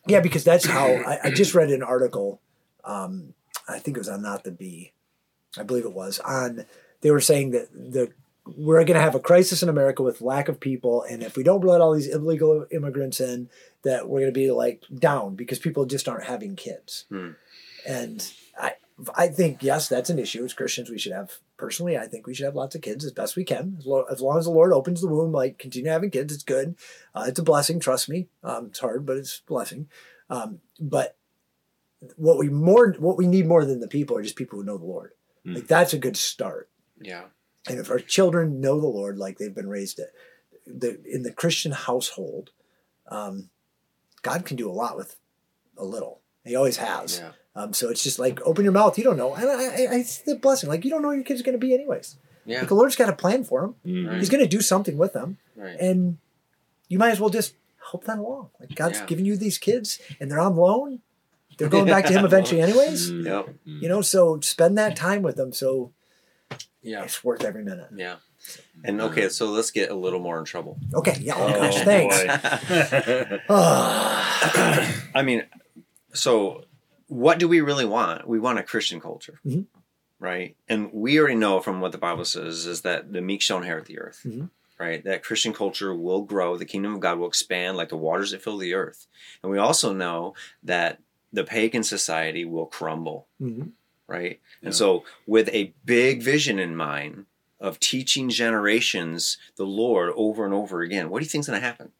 [0.06, 2.40] yeah, because that's how I, I just read an article.
[2.84, 3.34] Um,
[3.68, 4.92] I think it was on Not the Bee,
[5.56, 6.66] I believe it was on.
[7.00, 8.12] They were saying that the
[8.56, 11.42] we're going to have a crisis in America with lack of people, and if we
[11.42, 13.48] don't let all these illegal immigrants in,
[13.82, 17.06] that we're going to be like down because people just aren't having kids.
[17.08, 17.30] Hmm.
[17.86, 18.74] And I,
[19.16, 20.44] I think yes, that's an issue.
[20.44, 21.32] As Christians, we should have.
[21.56, 23.76] Personally, I think we should have lots of kids as best we can.
[23.78, 26.44] As, lo- as long as the Lord opens the womb, like continue having kids, it's
[26.44, 26.76] good.
[27.14, 27.80] Uh, it's a blessing.
[27.80, 28.28] Trust me.
[28.44, 29.88] Um, it's hard, but it's a blessing.
[30.28, 31.16] Um, but
[32.16, 34.78] what we more, what we need more than the people are just people who know
[34.78, 35.12] the Lord.
[35.44, 35.54] Hmm.
[35.54, 36.68] Like that's a good start.
[37.00, 37.24] Yeah.
[37.68, 40.12] And if our children know the Lord like they've been raised it,
[40.66, 42.50] the, in the Christian household,
[43.08, 43.50] um,
[44.22, 45.16] God can do a lot with
[45.76, 46.20] a little.
[46.44, 47.18] He always has.
[47.18, 47.32] Yeah.
[47.54, 48.98] Um, so it's just like open your mouth.
[48.98, 49.34] You don't know.
[49.34, 50.68] And I, I, I it's the blessing.
[50.68, 52.16] Like you don't know what your kid's going to be anyways.
[52.44, 52.60] Yeah.
[52.60, 53.74] Like the Lord's got a plan for them.
[53.84, 54.08] Mhm.
[54.08, 54.18] Right.
[54.18, 55.76] He's going to do something with them, Right.
[55.80, 56.18] and
[56.88, 57.54] you might as well just
[57.90, 58.50] help them along.
[58.60, 59.06] Like God's Yeah.
[59.06, 61.00] giving you these kids, and they're on loan.
[61.58, 63.10] They're going back to Him eventually, anyways.
[63.10, 63.24] Mhm.
[63.24, 63.54] Yep.
[63.64, 65.52] You know, so spend that time with them.
[65.52, 65.92] So
[66.82, 67.02] Yeah.
[67.04, 67.88] it's worth every minute.
[67.94, 68.16] Yeah.
[68.84, 70.78] And okay, so let's get a little more in trouble.
[70.94, 71.16] Okay.
[71.20, 71.34] Yeah.
[71.36, 71.80] Oh, Oh, gosh.
[71.82, 72.22] Thanks.
[72.22, 73.38] boy.
[75.14, 75.44] I mean,
[76.12, 76.64] so
[77.08, 78.26] what do we really want?
[78.28, 79.66] We want a Christian culture, Mhm.
[80.20, 80.56] right?
[80.68, 83.86] And we already know from what the Bible says is that the meek shall inherit
[83.86, 84.50] the earth, Mhm.
[84.78, 85.02] right?
[85.04, 88.42] That Christian culture will grow, the kingdom of God will expand like the waters that
[88.42, 89.06] fill the earth.
[89.42, 91.00] And we also know that
[91.32, 93.72] the pagan society will crumble, Mhm.
[94.08, 94.40] Right?
[94.60, 94.66] Yeah.
[94.68, 97.26] And so, with a big vision in mind
[97.60, 101.66] of teaching generations the Lord over and over again, what do you think's going to
[101.66, 101.92] happen?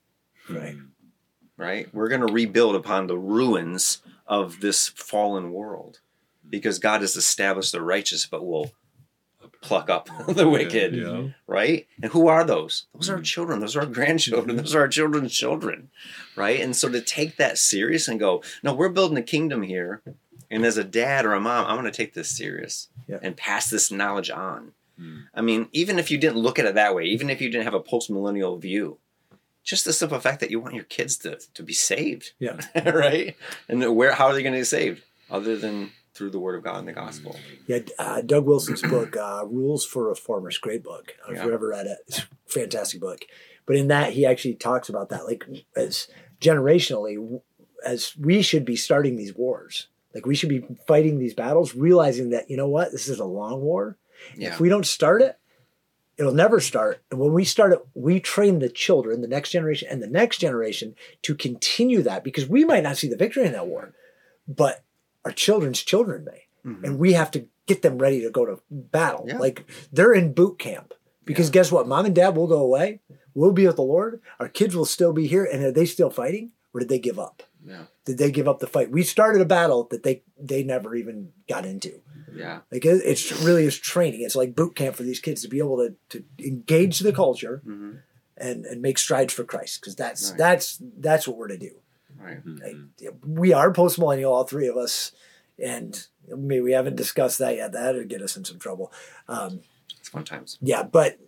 [0.48, 0.76] Right.
[1.56, 1.92] right?
[1.94, 6.00] We're going to rebuild upon the ruins of this fallen world
[6.48, 8.72] because God has established the righteous, but will
[9.62, 11.28] pluck up the wicked, Yeah.
[11.46, 11.86] right?
[12.02, 12.86] And who are those?
[12.94, 13.24] Those are our Mhm.
[13.24, 13.60] children.
[13.60, 14.56] Those are our grandchildren.
[14.56, 15.90] Those are our children's children,
[16.36, 16.60] right?
[16.60, 20.02] And so to take that serious and go, no, we're building a kingdom here.
[20.50, 23.18] And as a dad or a mom, I'm going to take this serious Yeah.
[23.22, 24.72] and pass this knowledge on.
[25.00, 25.24] Mm.
[25.34, 27.64] I mean, even if you didn't look at it that way, even if you didn't
[27.64, 28.98] have a post millennial view,
[29.62, 32.60] just the simple fact that you want your kids to, to be saved, Yeah.
[32.86, 33.36] right?
[33.68, 36.62] And where how are they going to be saved other than through the word of
[36.64, 37.36] God and the gospel?
[37.66, 41.14] Yeah, uh, Doug Wilson's book, uh, Rules for Reformers, great book.
[41.28, 41.44] If Yeah.
[41.44, 43.24] you've ever read it, it's a fantastic book.
[43.66, 46.06] But in that, he actually talks about that, like as
[46.40, 47.40] generationally,
[47.84, 49.88] as we should be starting these wars.
[50.16, 53.24] Like we should be fighting these battles, realizing that you know what, this is a
[53.26, 53.98] long war.
[54.34, 55.38] Yeah, If we don't start it,
[56.16, 57.02] it'll never start.
[57.10, 60.38] And when we start it, we train the children, the next generation, and the next
[60.38, 63.92] generation to continue that because we might not see the victory in that war,
[64.48, 64.82] but
[65.26, 66.82] our children's children may Mhm.
[66.84, 69.26] and we have to get them ready to go to battle.
[69.28, 69.36] Yeah.
[69.38, 70.94] Like they're in boot camp
[71.26, 71.52] because Yeah.
[71.52, 71.86] guess what?
[71.86, 73.00] Mom and dad will go away.
[73.34, 74.22] We'll be with the Lord.
[74.40, 75.44] Our kids will still be here.
[75.44, 77.42] And are they still fighting, or did they give up?
[77.66, 78.90] Yeah, Did they give up the fight?
[78.90, 82.00] We started a battle that they they never even got into.
[82.32, 84.22] yeah, Like it, it's really is training.
[84.22, 87.60] It's like boot camp for these kids to be able to to engage the culture
[87.64, 87.96] hmm
[88.38, 90.38] and and make strides for Christ because that's Right.
[90.38, 91.80] that's that's what we're to do.
[92.18, 92.44] right.
[92.44, 92.90] Mhm.
[93.26, 95.12] we are post millennial, all three of us,
[95.58, 97.72] and maybe we haven't discussed that yet.
[97.72, 98.92] That would get us in some trouble.
[99.28, 99.60] Um,
[99.98, 100.58] It's fun times.
[100.60, 101.18] yeah, but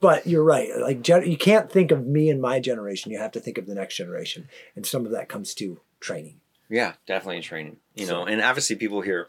[0.00, 0.70] but you're right.
[0.78, 3.12] Like you can't think of me and my generation.
[3.12, 6.40] You have to think of the next generation, and some of that comes to training.
[6.68, 7.76] Yeah, definitely training.
[7.94, 9.28] You know, and obviously people hear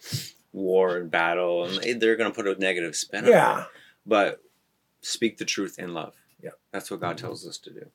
[0.53, 3.25] war and battle, and they- they're going to put a negative spin.
[3.25, 3.33] on it.
[3.33, 3.65] Yeah,
[4.05, 4.41] but
[5.01, 6.13] speak the truth in love.
[6.43, 6.51] Yeah.
[6.71, 7.85] that's what God tells us to do.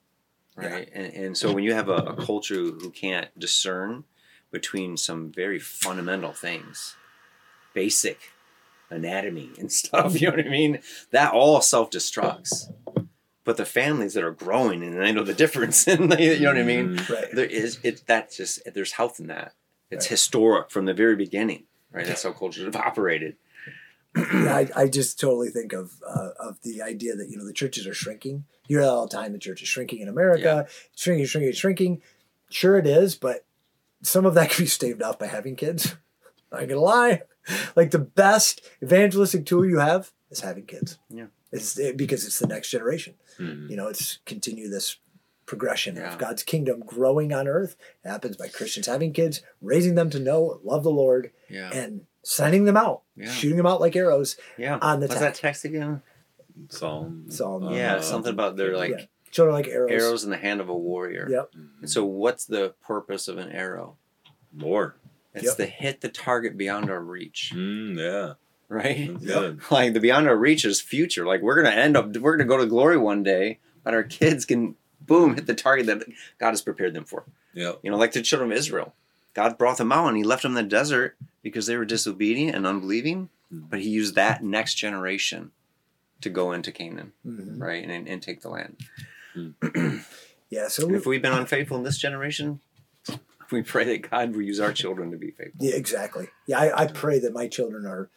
[0.56, 0.88] right?
[0.92, 4.04] And, and so when you have a, a culture who can't discern
[4.52, 6.94] between some very fundamental things,
[7.74, 8.30] basic
[8.90, 10.81] anatomy and stuff, you know what I mean?
[11.11, 12.72] That all self destructs.
[13.44, 16.59] But the families that are growing and I know the difference, and you know what
[16.59, 16.96] I mean.
[16.96, 17.09] Mm.
[17.09, 17.27] Right.
[17.33, 18.03] There is it.
[18.07, 19.55] That's just there's health in that.
[19.90, 20.11] It's Right.
[20.11, 22.05] historic from the very beginning, right?
[22.05, 23.37] That's how cultures have operated.
[24.16, 27.87] I, I just totally think of uh, of the idea that you know the churches
[27.87, 28.44] are shrinking.
[28.66, 29.33] You hear that all the time.
[29.33, 32.03] The church is shrinking in America, shrinking, shrinking, shrinking.
[32.51, 33.44] Sure, it is, but
[34.03, 35.96] some of that can be staved off by having kids.
[36.52, 37.22] I ain't gonna lie.
[37.76, 40.98] Like the best evangelistic tool you have is having kids.
[41.09, 41.26] Yeah.
[41.52, 43.14] it's it, because it's the next generation.
[43.38, 43.70] Mhm.
[43.70, 44.96] You know, it's continue this
[45.46, 46.12] progression Yeah.
[46.12, 47.76] of God's kingdom growing on earth.
[48.04, 52.06] It happens by Christians having kids, raising them to know, love the Lord, Yeah, and
[52.24, 53.30] sending them out, Yeah.
[53.30, 54.37] shooting them out like arrows.
[54.59, 54.78] yeah.
[54.82, 55.35] on the What's tack.
[55.35, 56.02] that text again?
[56.68, 57.26] Psalm.
[57.28, 59.04] Psalm, yeah, uh, something about they're like yeah.
[59.30, 59.90] Children like arrows.
[59.92, 61.28] arrows in the hand of a warrior.
[61.30, 61.50] Yep.
[61.82, 63.96] And so, what's the purpose of an arrow?
[64.52, 64.96] More.
[65.37, 65.57] It's Yep.
[65.59, 68.35] to hit the target beyond our reach, Mm, yeah.
[68.68, 69.11] right?
[69.20, 69.70] Yep.
[69.70, 71.27] Like the beyond our reach is future.
[71.27, 74.44] Like we're gonna end up, we're gonna go to glory one day, but our kids
[74.44, 76.05] can boom hit the target that
[76.38, 77.25] God has prepared them for.
[77.55, 77.72] Yeah.
[77.83, 78.94] You know, like the children of Israel.
[79.35, 82.57] God brought them out and He left them in the desert because they were disobedient
[82.57, 83.29] and unbelieving.
[83.53, 83.68] Mhm.
[83.70, 85.53] But He used that next generation
[86.22, 87.61] to go into Canaan, Mhm.
[87.61, 88.77] right, and, and take the land.
[90.49, 90.68] Yeah.
[90.68, 92.61] So if we've been unfaithful in this generation,
[93.52, 95.66] we pray that God will use our children to be faithful.
[95.66, 96.28] yeah, exactly.
[96.46, 98.11] Yeah, I, I pray that my children are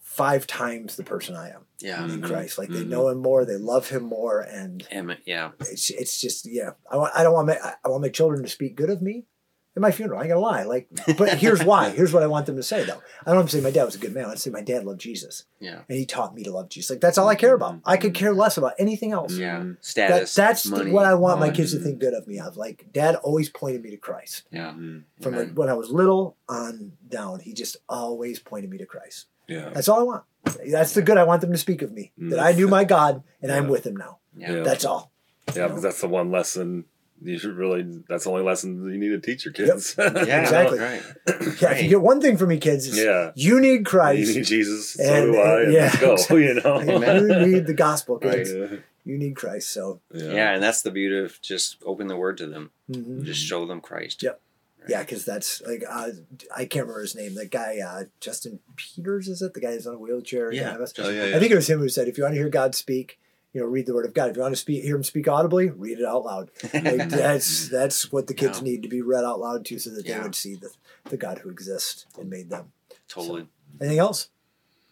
[0.00, 2.04] five times the person I am Yeah.
[2.04, 2.24] in Mhm.
[2.24, 2.56] Christ.
[2.58, 2.88] Like they Mhm.
[2.88, 5.52] know Him more, they love Him more, and Em- yeah.
[5.60, 6.70] it's it's just yeah.
[6.90, 9.26] I want I don't want my I want my children to speak good of me
[9.76, 10.18] at my funeral.
[10.20, 10.62] I ain't gonna lie.
[10.62, 11.90] Like, but here's why.
[11.96, 13.02] Here's what I want them to say though.
[13.26, 14.24] I don't want to say my dad was a good man.
[14.24, 15.80] I want to say my dad loved Jesus Yeah.
[15.88, 16.90] and he taught me to love Jesus.
[16.90, 17.80] Like that's all I care about.
[17.84, 19.34] I could care less about anything else.
[19.36, 19.58] Yeah.
[19.58, 19.76] Mhm.
[19.76, 20.34] That, Status.
[20.34, 20.90] that's money.
[20.92, 22.56] what I want my kids to think good of me of.
[22.56, 24.42] Like, dad always pointed me to Christ.
[24.50, 24.72] Yeah.
[24.72, 25.04] Mhm.
[25.20, 25.48] From Amen.
[25.48, 29.26] like when I was little on down, he just always pointed me to Christ.
[29.48, 29.70] Yeah.
[29.74, 30.24] That's all I want.
[30.70, 32.12] That's the good I want them to speak of me.
[32.18, 34.18] That I knew my God and I'm with him now.
[34.36, 34.52] Yeah.
[34.52, 34.62] Yeah.
[34.62, 35.10] That's all.
[35.54, 36.84] Yeah, because that's the one lesson
[37.22, 37.82] you should really.
[38.08, 39.94] That's the only lesson you need to teach your kids.
[39.98, 40.40] Yeah.
[40.42, 40.78] Exactly.
[40.78, 41.02] Right.
[41.60, 43.30] Yeah, if you get one thing from me, kids, is yeah.
[43.34, 44.28] you need Christ.
[44.30, 44.94] You need Jesus.
[44.94, 45.54] So And- do I.
[45.54, 46.12] and- And yeah, let's go.
[46.14, 46.44] exactly.
[46.44, 46.80] You know.
[46.80, 48.52] you need the gospel, kids.
[48.52, 48.76] Yeah.
[49.04, 49.70] You need Christ.
[49.70, 50.52] So, Yeah.
[50.54, 52.70] and that's the beauty of just open the word to them.
[52.90, 53.22] mhm.
[53.24, 54.22] Just show them Christ.
[54.22, 54.40] Yep.
[54.80, 54.90] Right.
[54.90, 56.08] yeah, because that's like uh,
[56.54, 57.34] I can't remember his name.
[57.36, 59.54] That guy, uh, Justin Peters, is it?
[59.54, 60.52] The guy who's on a wheelchair.
[60.52, 60.76] Yeah.
[60.98, 61.36] Oh, yeah, yeah.
[61.36, 63.18] I think it was him who said, "If you want to hear God speak,
[63.54, 64.28] you know, read the Word of God.
[64.28, 67.68] If you want to speak, hear Him speak audibly, read it out loud." Like that's
[67.70, 68.64] that's what the kids Yeah.
[68.64, 70.70] need to be read out loud to, so that they would see the
[71.08, 72.72] the God who exists and made them.
[73.08, 73.46] totally.
[73.80, 74.28] Anything else?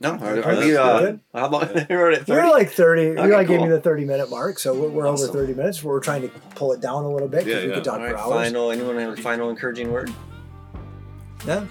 [0.00, 0.76] No, are, That's are we?
[0.76, 1.20] Uh, good.
[1.32, 1.68] how long?
[1.90, 3.10] We're at We're like thirty.
[3.10, 3.66] Okay, you like gave cool.
[3.68, 5.28] me the thirty minute mark, so we're, we're Awesome.
[5.30, 5.84] over thirty minutes.
[5.84, 7.74] We're trying to pull it down a little bit because Yeah, we yeah.
[7.76, 8.46] could talk All for right, hours.
[8.46, 8.70] final.
[8.72, 10.10] Anyone have a final encouraging word?
[11.46, 11.66] Yeah,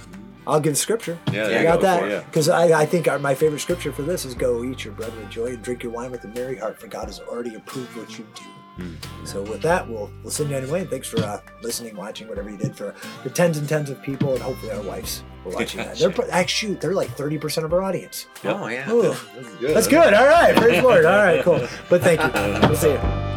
[0.48, 1.18] I'll give scripture.
[1.32, 1.82] Yeah, I you got go.
[1.84, 2.20] that Yeah.
[2.22, 5.16] because I, I think our, my favorite scripture for this is "Go eat your bread
[5.16, 7.96] with joy and drink your wine with a merry heart, for God has already approved
[7.96, 8.44] what you do."
[8.78, 9.26] Hmm.
[9.26, 10.82] So with that, we'll we'll send you anyway.
[10.82, 14.02] And thanks for uh, listening, watching, whatever you did for the tens and tens of
[14.02, 15.98] people, and hopefully our wives were watching that.
[16.00, 18.28] They're actually shoot, they're like thirty percent of our audience.
[18.44, 18.56] Yep.
[18.60, 18.92] Oh yeah.
[18.92, 19.76] Ooh, That's good.
[19.76, 20.14] that's good.
[20.14, 21.06] All right, praise the Lord.
[21.06, 21.68] All right, cool.
[21.90, 22.30] But thank you.
[22.70, 23.31] We'll see you.